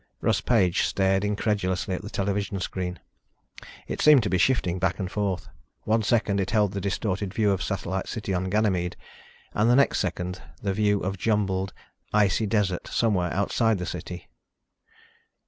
Russ 0.19 0.41
Page 0.41 0.81
stared 0.87 1.23
incredulously 1.23 1.93
at 1.93 2.01
the 2.01 2.09
television 2.09 2.59
screen. 2.59 2.99
It 3.87 4.01
seemed 4.01 4.23
to 4.23 4.31
be 4.31 4.39
shifting 4.39 4.79
back 4.79 4.97
and 4.97 5.11
forth. 5.11 5.47
One 5.83 6.01
second 6.01 6.39
it 6.39 6.49
held 6.49 6.71
the 6.71 6.81
distorted 6.81 7.31
view 7.35 7.51
of 7.51 7.61
Satellite 7.61 8.07
City 8.07 8.33
on 8.33 8.49
Ganymede, 8.49 8.97
and 9.53 9.69
the 9.69 9.75
next 9.75 9.99
second 9.99 10.41
the 10.59 10.73
view 10.73 11.01
of 11.01 11.19
jumbled, 11.19 11.71
icy 12.11 12.47
desert 12.47 12.87
somewhere 12.87 13.31
outside 13.31 13.77
the 13.77 13.85
city. 13.85 14.27